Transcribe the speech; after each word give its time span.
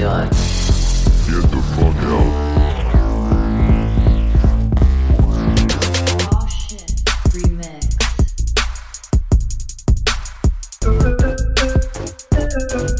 Get 0.00 0.08
the 1.50 1.60
fuck 1.76 2.00
out. 2.08 2.32
Oh, 12.72 12.96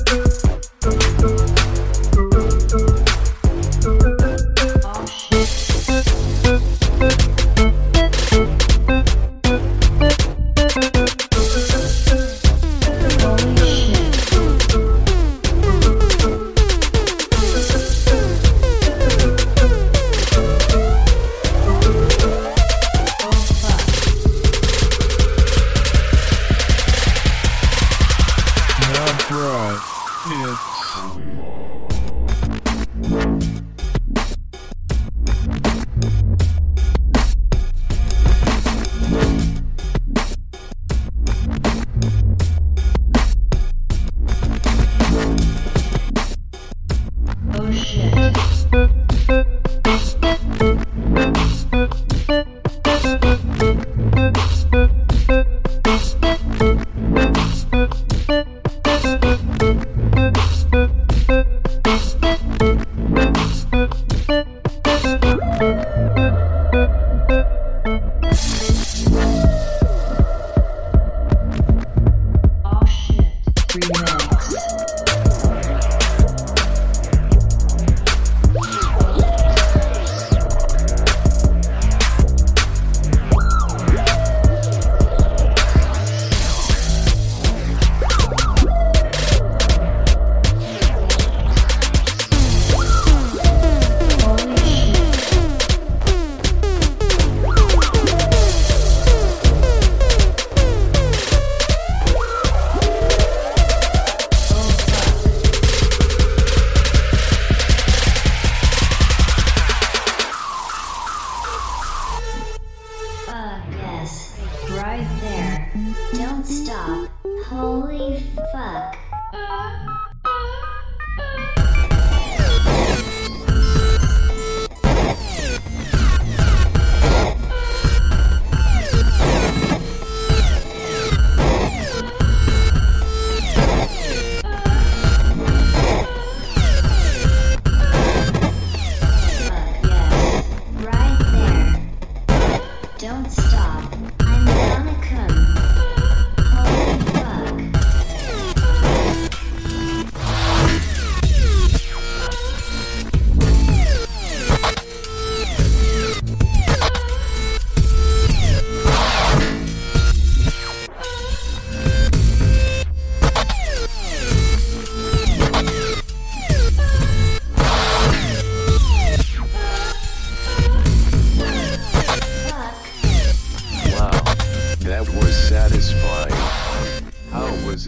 stop. 116.50 117.08
Holy 117.46 118.20
fuck. 118.52 118.96
Fuck, 119.33 119.89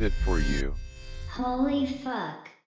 it 0.03 0.13
for 0.25 0.39
you? 0.39 0.75
Holy 1.31 1.87
fuck. 1.87 2.52